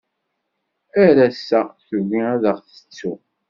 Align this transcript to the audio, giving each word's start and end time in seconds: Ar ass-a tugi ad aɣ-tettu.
Ar 1.03 1.17
ass-a 1.27 1.61
tugi 1.87 2.21
ad 2.33 2.43
aɣ-tettu. 2.51 3.13